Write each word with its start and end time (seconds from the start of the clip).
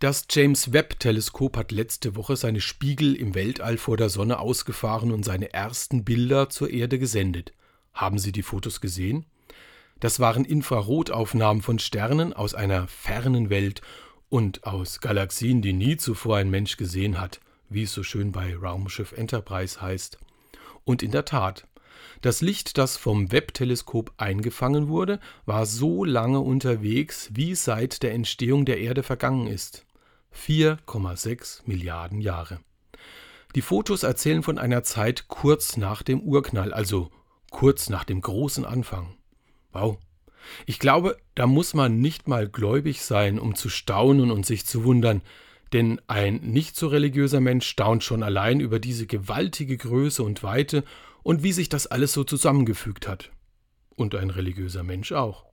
Das 0.00 0.26
James 0.30 0.72
Webb-Teleskop 0.72 1.56
hat 1.56 1.72
letzte 1.72 2.14
Woche 2.14 2.36
seine 2.36 2.60
Spiegel 2.60 3.16
im 3.16 3.34
Weltall 3.34 3.78
vor 3.78 3.96
der 3.96 4.08
Sonne 4.08 4.38
ausgefahren 4.38 5.10
und 5.10 5.24
seine 5.24 5.52
ersten 5.52 6.04
Bilder 6.04 6.48
zur 6.50 6.70
Erde 6.70 7.00
gesendet. 7.00 7.52
Haben 7.94 8.20
Sie 8.20 8.30
die 8.30 8.44
Fotos 8.44 8.80
gesehen? 8.80 9.26
Das 9.98 10.20
waren 10.20 10.44
Infrarotaufnahmen 10.44 11.62
von 11.62 11.80
Sternen 11.80 12.32
aus 12.32 12.54
einer 12.54 12.86
fernen 12.86 13.50
Welt 13.50 13.82
und 14.28 14.62
aus 14.62 15.00
Galaxien, 15.00 15.62
die 15.62 15.72
nie 15.72 15.96
zuvor 15.96 16.36
ein 16.36 16.48
Mensch 16.48 16.76
gesehen 16.76 17.20
hat, 17.20 17.40
wie 17.68 17.82
es 17.82 17.92
so 17.92 18.04
schön 18.04 18.30
bei 18.30 18.54
Raumschiff 18.56 19.10
Enterprise 19.10 19.82
heißt. 19.82 20.16
Und 20.84 21.02
in 21.02 21.10
der 21.10 21.24
Tat, 21.24 21.66
das 22.20 22.40
Licht, 22.40 22.78
das 22.78 22.96
vom 22.96 23.32
Webb-Teleskop 23.32 24.12
eingefangen 24.16 24.86
wurde, 24.86 25.18
war 25.44 25.66
so 25.66 26.04
lange 26.04 26.38
unterwegs, 26.38 27.30
wie 27.32 27.56
seit 27.56 28.04
der 28.04 28.12
Entstehung 28.12 28.64
der 28.64 28.78
Erde 28.78 29.02
vergangen 29.02 29.48
ist. 29.48 29.86
4,6 30.34 31.62
Milliarden 31.66 32.20
Jahre. 32.20 32.60
Die 33.54 33.62
Fotos 33.62 34.02
erzählen 34.02 34.42
von 34.42 34.58
einer 34.58 34.82
Zeit 34.82 35.28
kurz 35.28 35.76
nach 35.76 36.02
dem 36.02 36.20
Urknall, 36.20 36.72
also 36.72 37.10
kurz 37.50 37.88
nach 37.88 38.04
dem 38.04 38.20
großen 38.20 38.64
Anfang. 38.64 39.16
Wow. 39.72 39.98
Ich 40.66 40.78
glaube, 40.78 41.16
da 41.34 41.46
muss 41.46 41.74
man 41.74 42.00
nicht 42.00 42.28
mal 42.28 42.48
gläubig 42.48 43.02
sein, 43.02 43.38
um 43.38 43.54
zu 43.54 43.68
staunen 43.68 44.30
und 44.30 44.46
sich 44.46 44.66
zu 44.66 44.84
wundern, 44.84 45.22
denn 45.72 46.00
ein 46.06 46.36
nicht 46.36 46.76
so 46.76 46.88
religiöser 46.88 47.40
Mensch 47.40 47.66
staunt 47.66 48.02
schon 48.04 48.22
allein 48.22 48.60
über 48.60 48.78
diese 48.78 49.06
gewaltige 49.06 49.76
Größe 49.76 50.22
und 50.22 50.42
Weite 50.42 50.84
und 51.22 51.42
wie 51.42 51.52
sich 51.52 51.68
das 51.68 51.86
alles 51.86 52.12
so 52.12 52.24
zusammengefügt 52.24 53.08
hat. 53.08 53.30
Und 53.96 54.14
ein 54.14 54.30
religiöser 54.30 54.82
Mensch 54.82 55.12
auch. 55.12 55.44